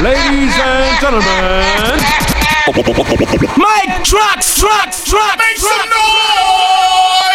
[0.00, 1.98] Ladies and gentlemen,
[3.56, 7.29] Mike Trucks, Trucks, Trucks, make some noise!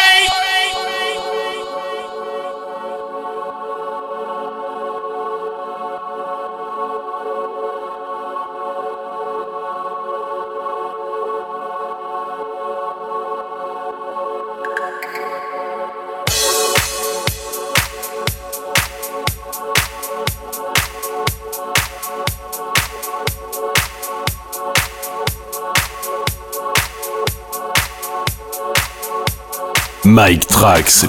[30.06, 31.04] Mike Trax.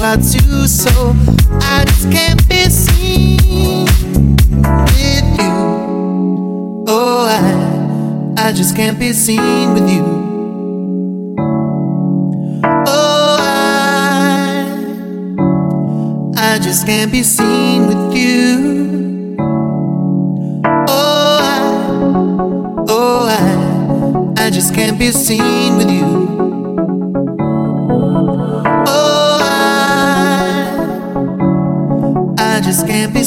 [0.00, 3.84] I just can't be seen
[4.94, 6.84] with you.
[6.86, 10.04] Oh, I, I just can't be seen with you.
[12.64, 14.66] Oh, I,
[16.36, 19.36] I just can't be seen with you.
[20.88, 21.60] Oh, I,
[22.88, 23.26] oh,
[24.36, 25.97] I, I just can't be seen with you.
[32.88, 33.22] can't be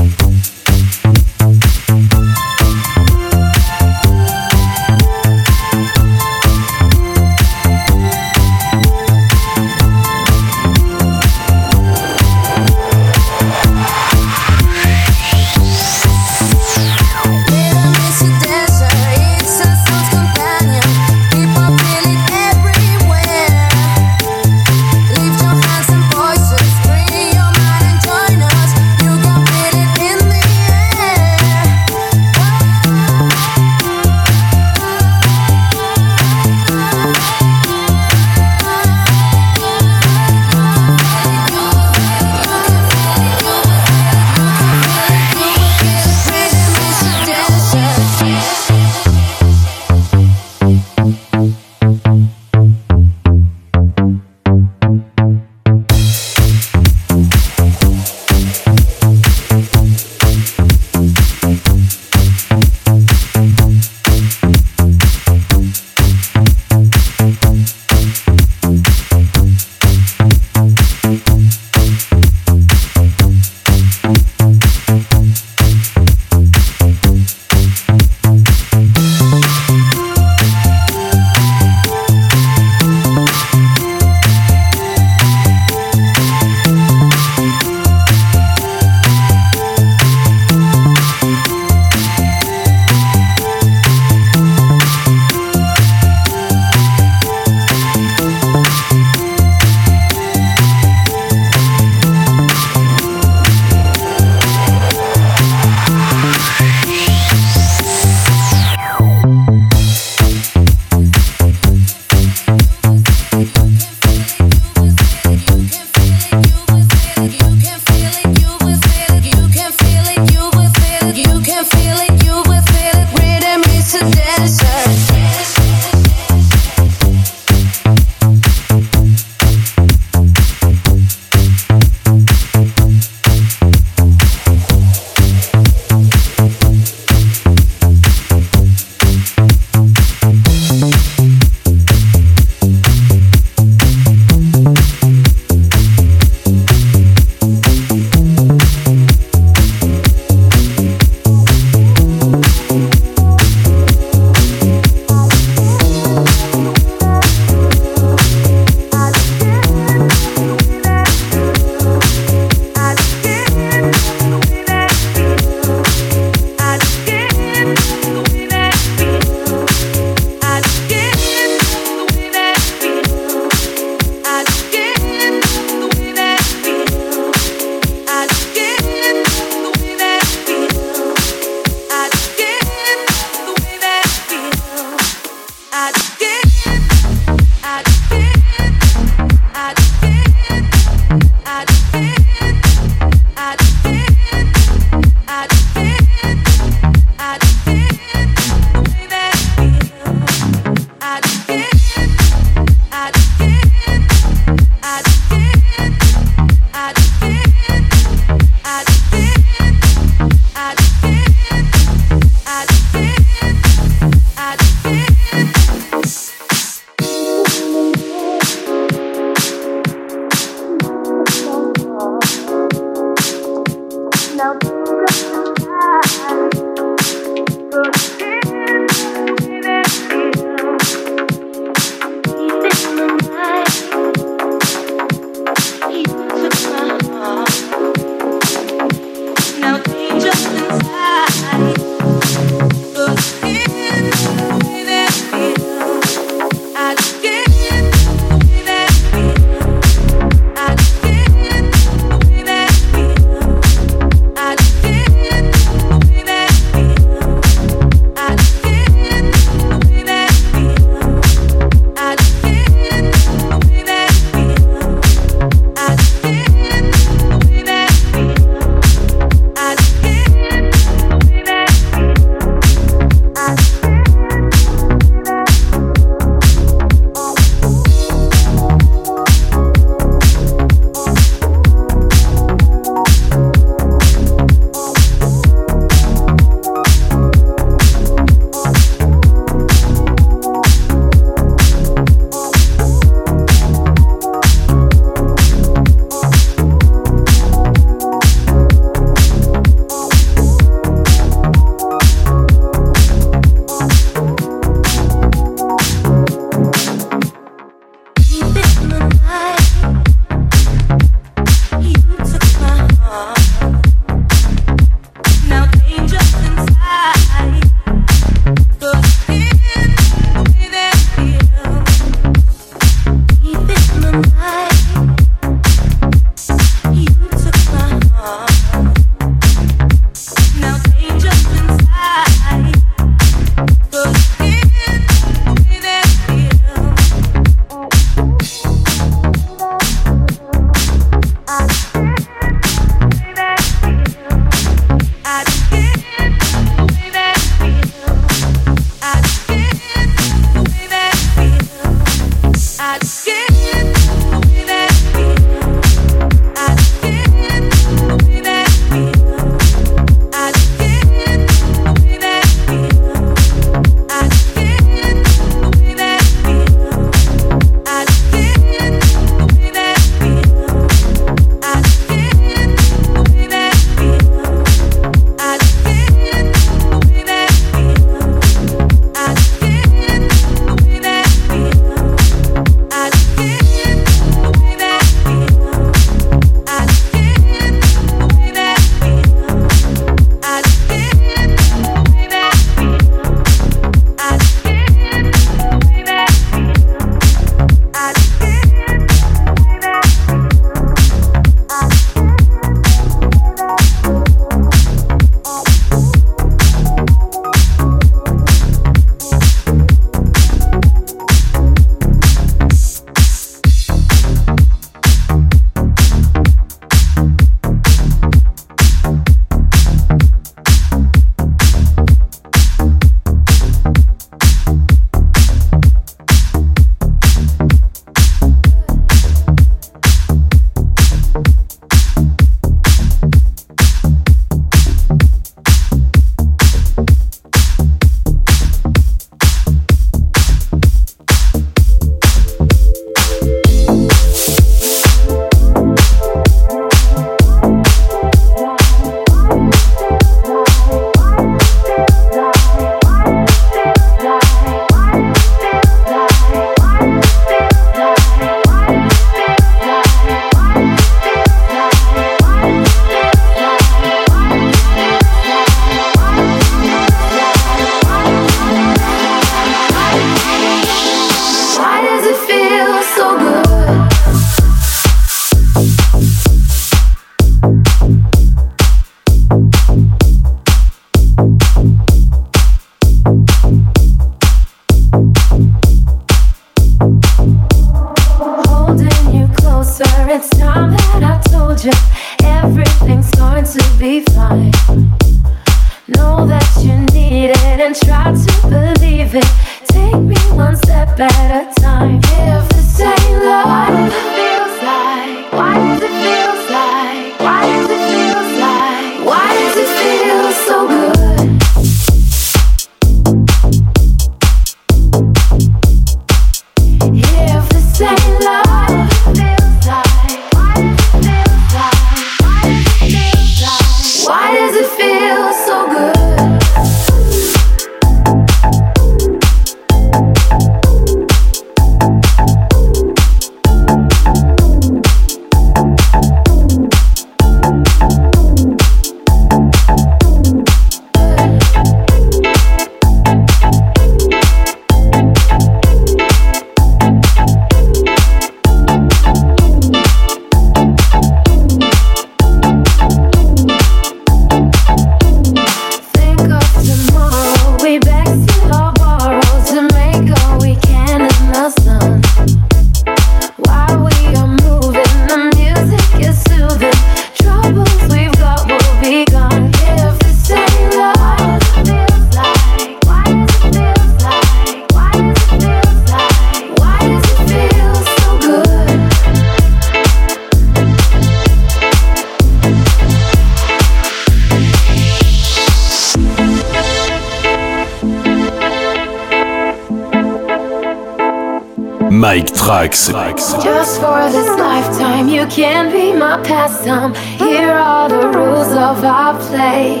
[592.86, 593.52] Tracks.
[593.64, 597.14] Just for this lifetime, you can be my pastime.
[597.36, 600.00] Here are the rules of our play.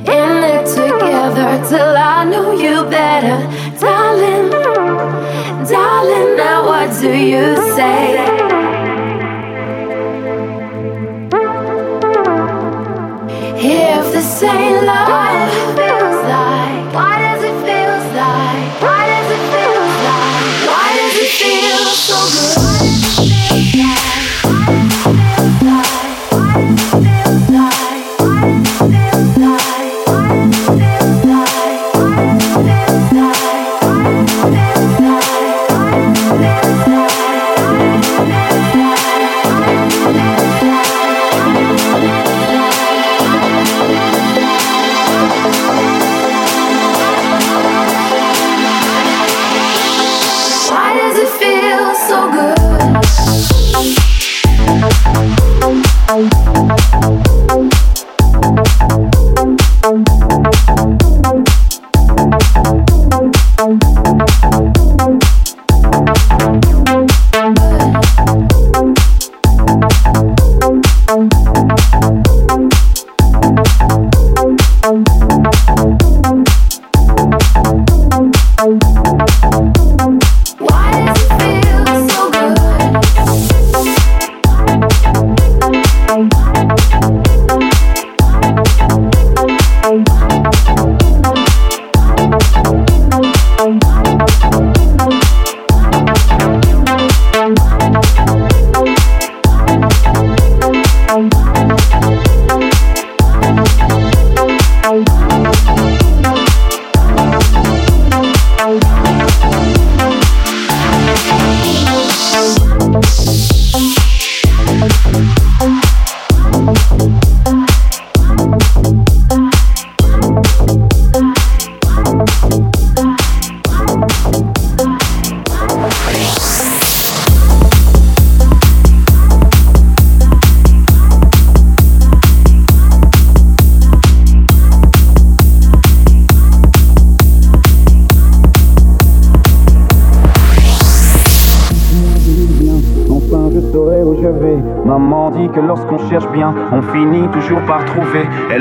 [0.00, 3.38] In it together till I know you better.
[3.78, 4.50] Darling,
[5.70, 8.26] darling, now what do you say?
[13.60, 15.27] If this ain't love.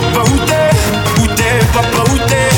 [0.00, 2.57] papa où t'es Où t'es papa où t'es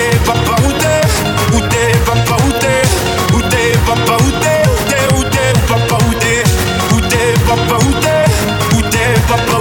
[9.31, 9.60] Où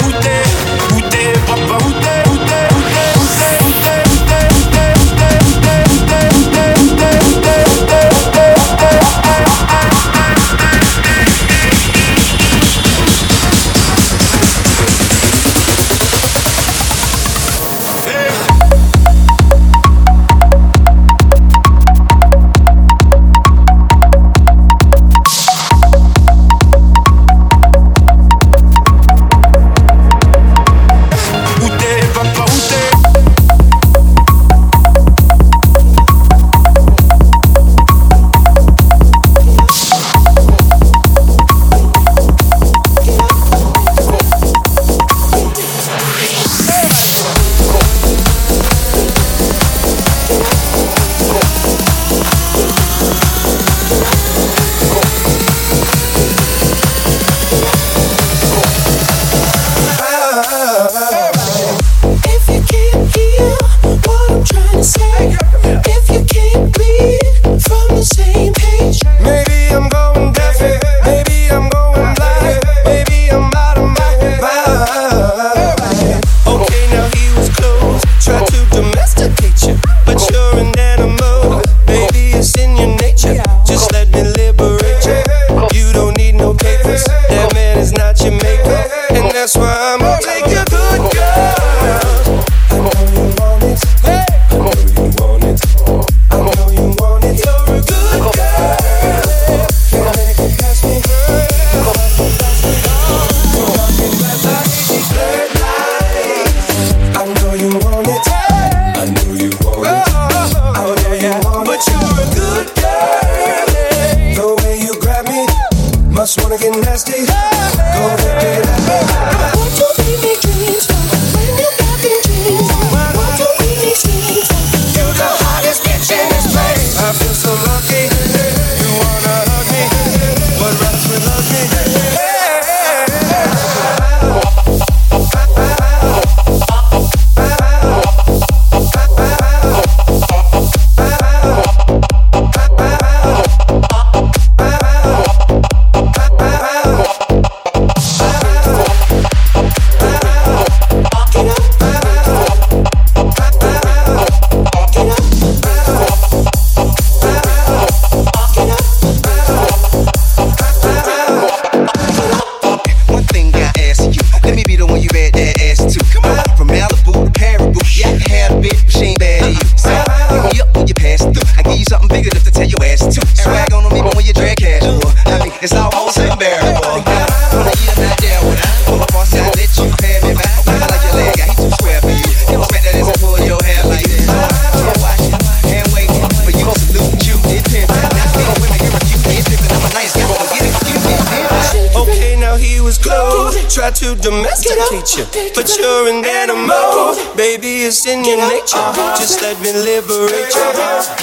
[195.54, 197.14] but you're an animal.
[197.36, 198.82] Baby, it's in your nature.
[199.14, 200.50] Just let me liberate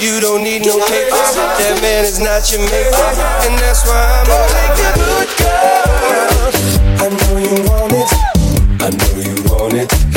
[0.00, 0.14] you.
[0.14, 1.36] You don't need no papers.
[1.60, 3.12] That man is not your maker,
[3.44, 4.40] and that's why I'm a
[4.96, 6.48] good girl.
[7.00, 8.08] I know you want it.
[8.80, 10.07] I know you want it.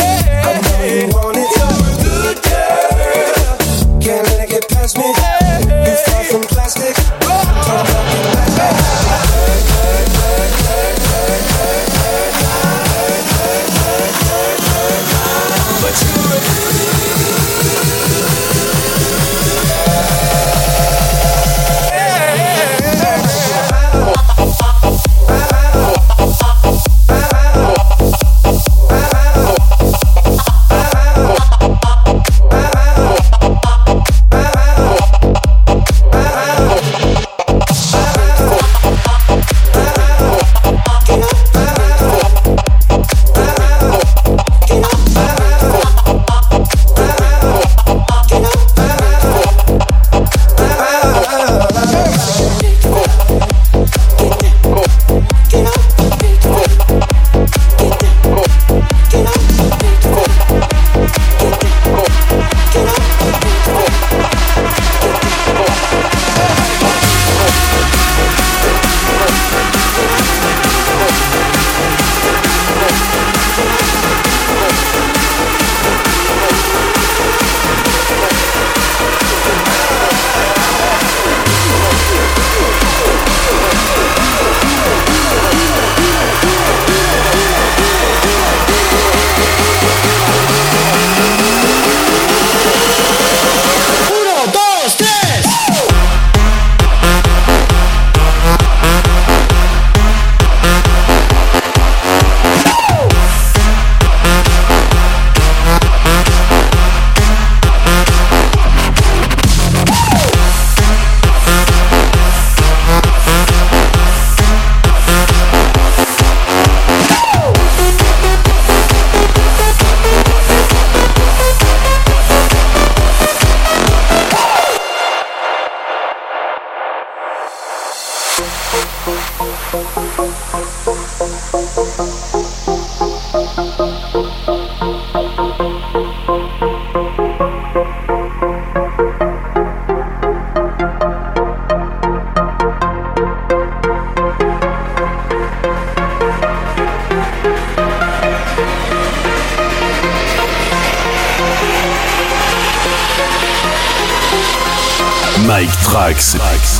[155.47, 156.37] Mike Trax.
[156.39, 156.70] Mike.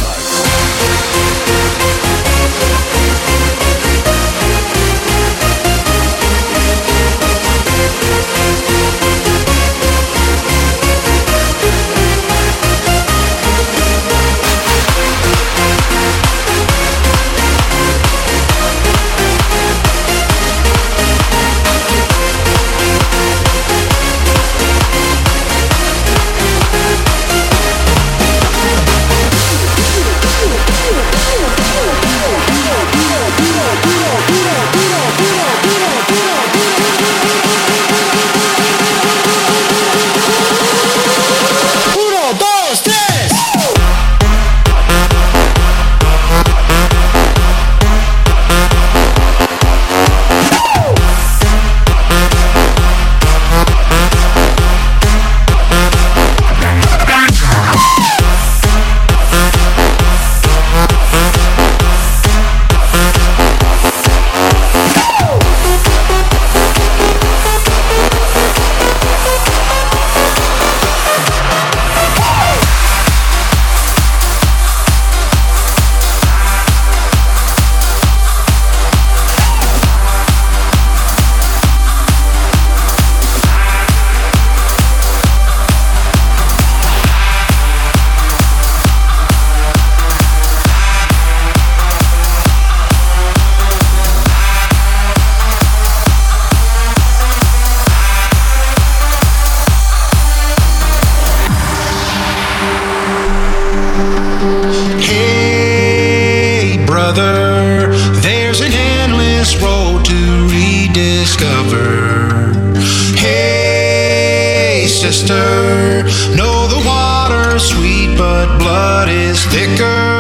[118.42, 120.11] but blood is thicker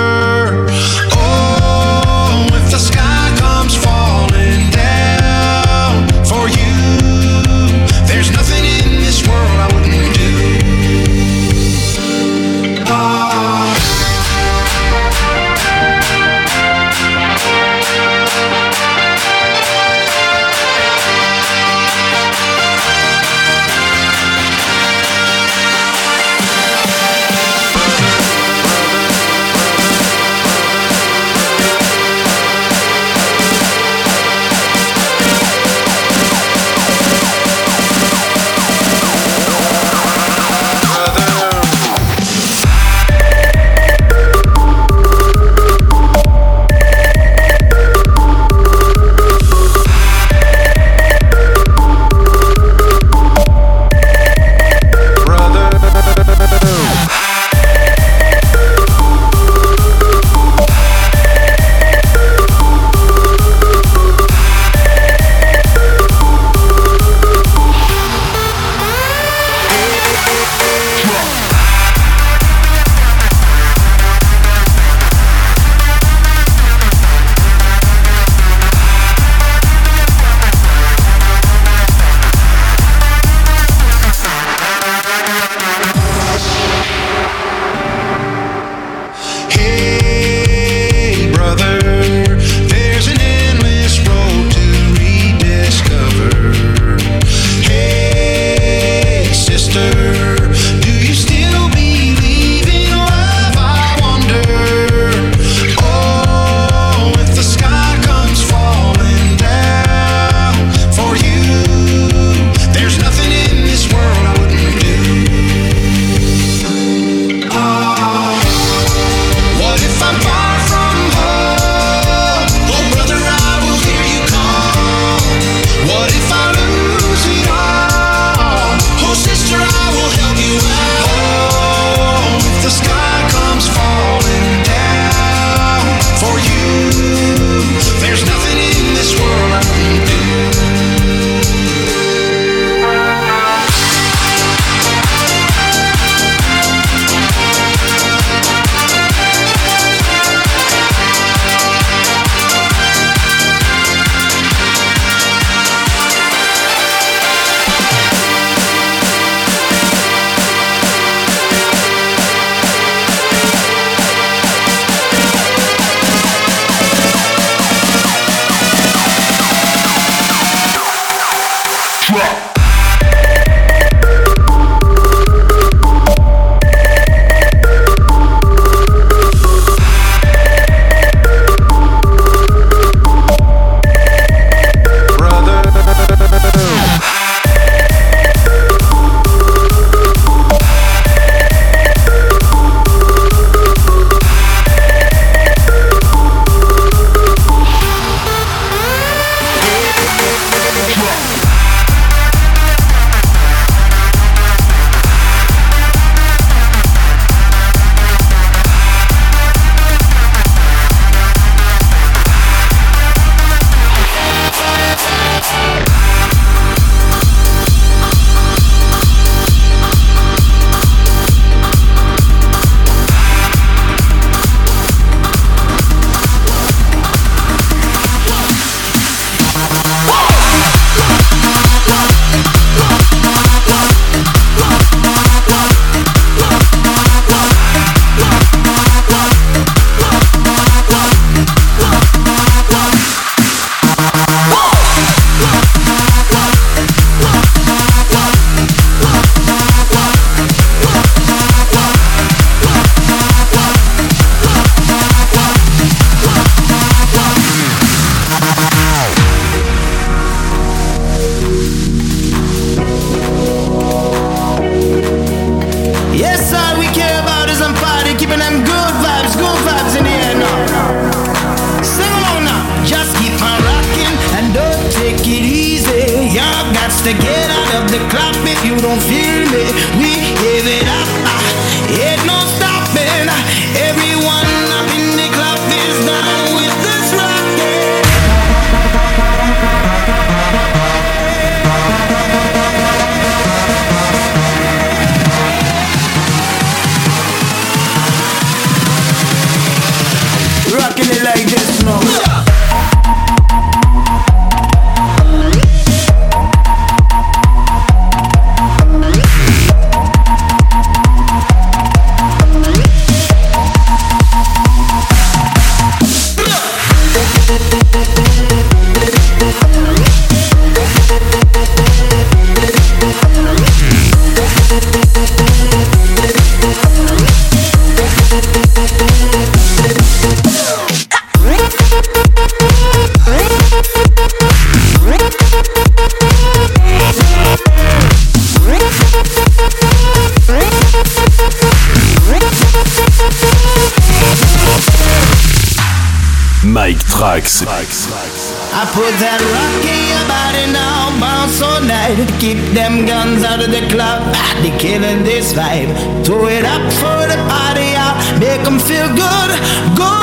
[348.71, 352.15] I put that rock in your body now, bounce all night.
[352.39, 354.23] Keep them guns out of the club,
[354.63, 355.91] they killing this vibe.
[356.25, 360.20] Throw it up for the party, i make them feel good, Go.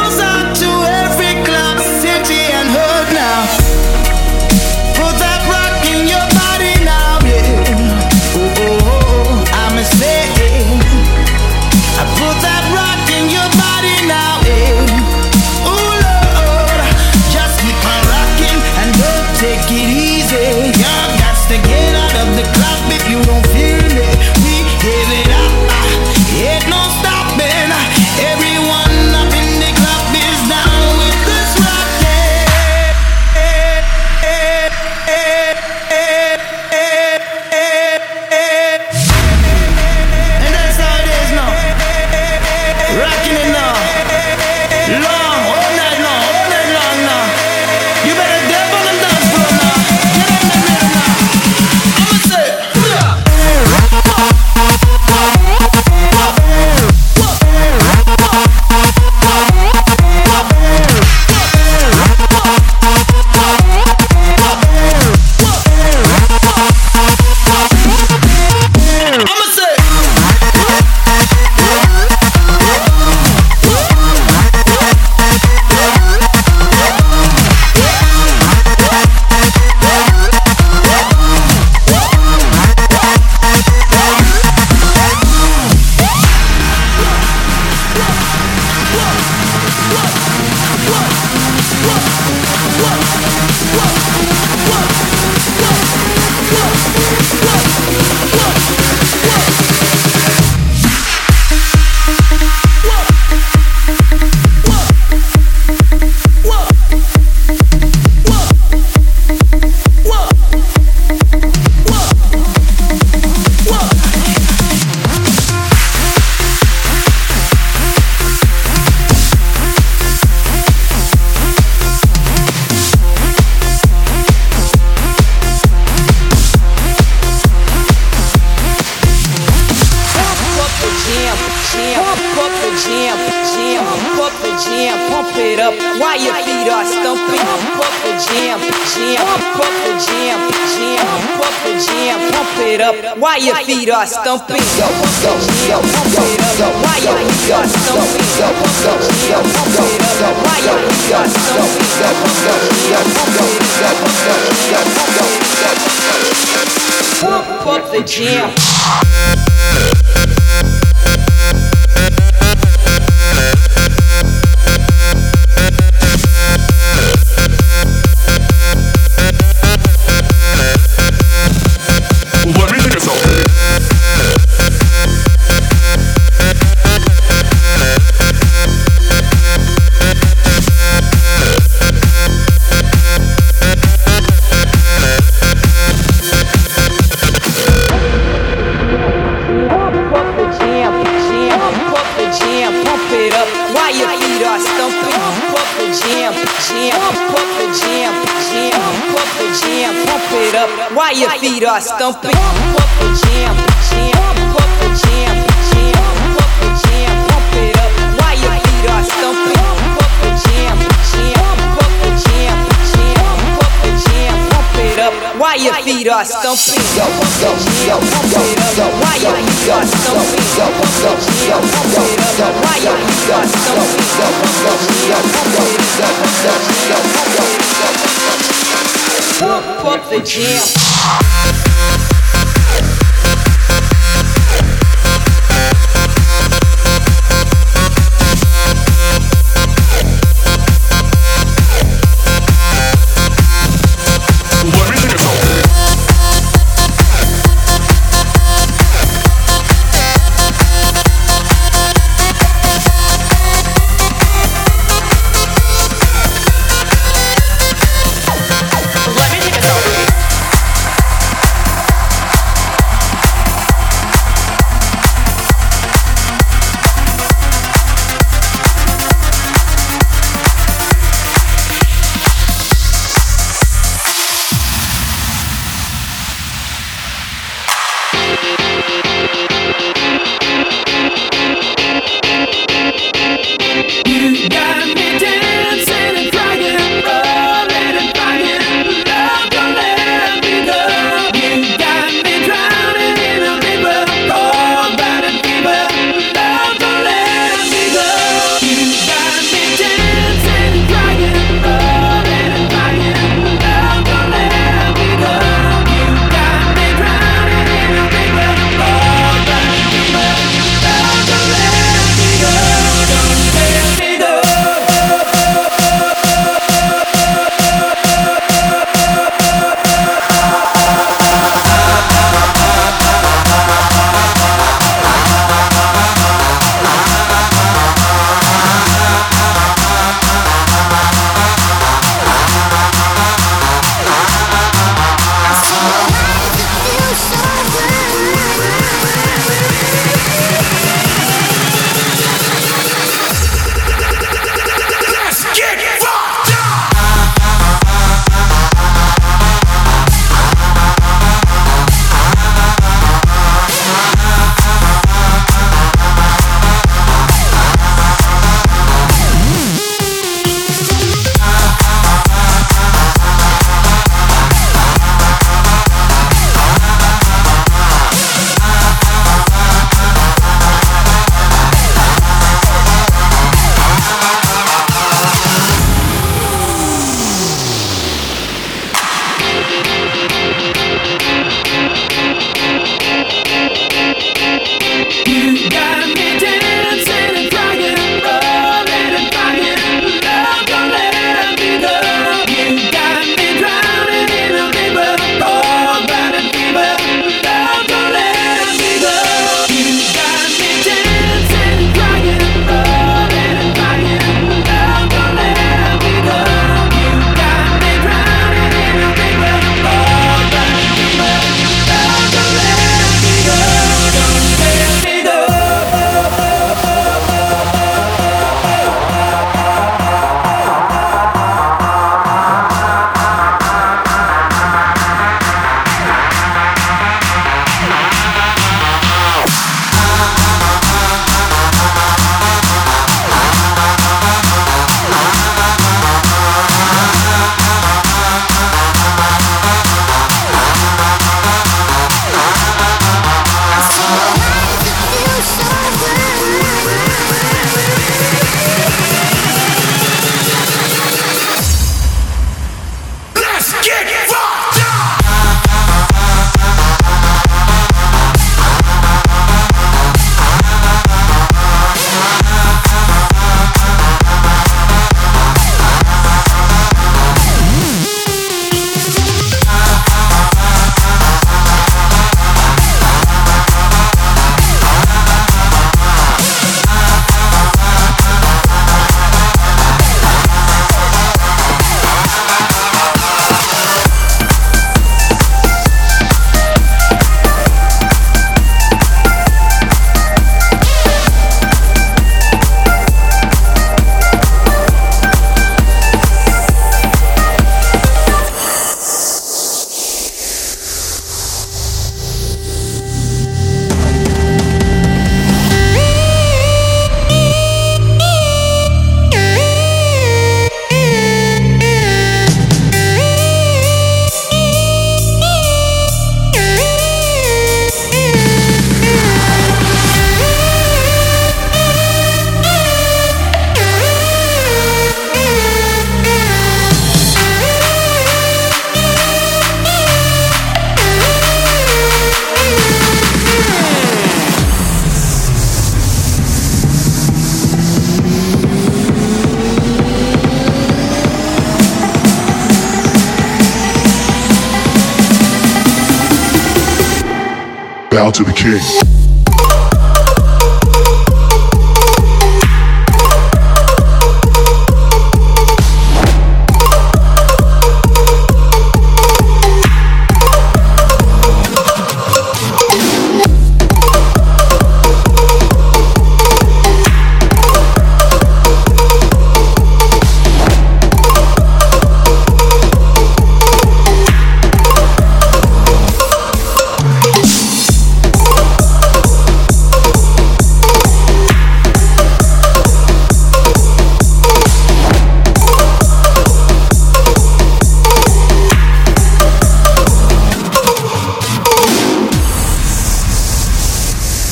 [548.18, 549.07] Bow to the king.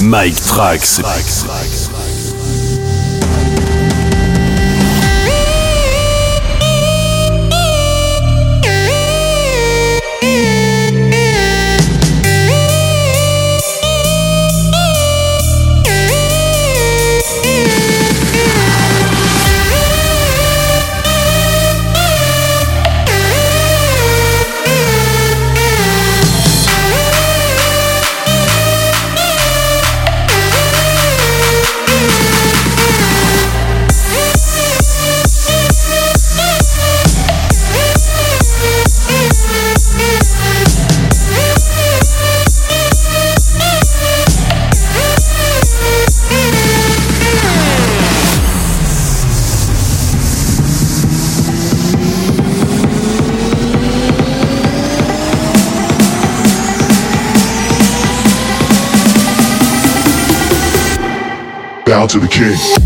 [0.06, 1.02] Mike Trax.
[1.02, 1.55] Bow
[62.16, 62.85] to the king.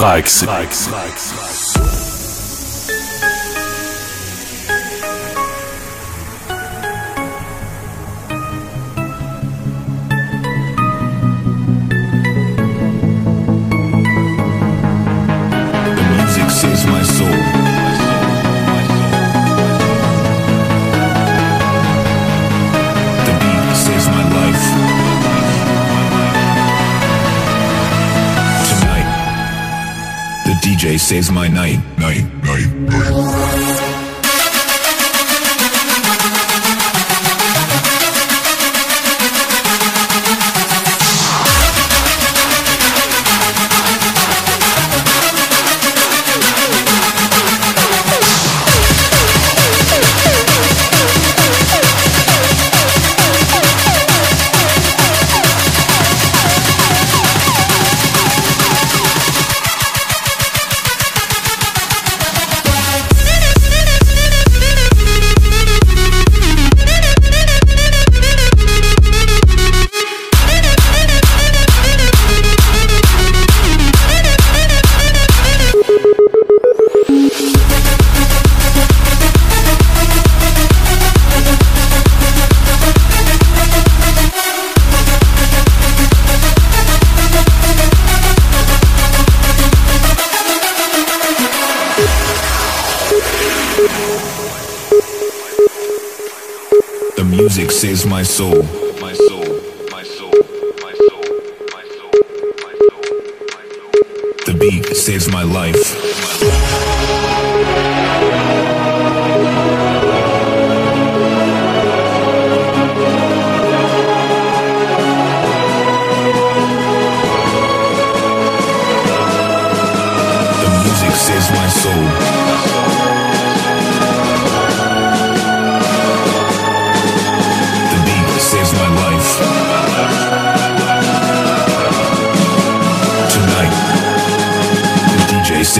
[0.00, 0.44] Trax.
[0.46, 1.09] Trax.
[30.80, 33.29] DJ saves my night, night, night, night.
[97.80, 98.62] Saves my soul.
[99.00, 99.40] My soul.
[99.90, 100.34] My soul.
[100.82, 101.24] My soul.
[101.72, 102.12] My soul.
[102.66, 103.92] My soul.
[104.44, 105.72] The beat saves my life.
[106.40, 106.69] The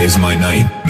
[0.01, 0.80] saves my night,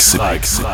[0.00, 0.69] Mike Trax.